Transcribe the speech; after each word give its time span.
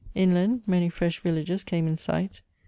Inland 0.15 0.63
many 0.65 0.89
fresh 0.89 1.19
villages 1.19 1.63
came 1.63 1.85
in 1.85 1.95
sight. 1.95 2.41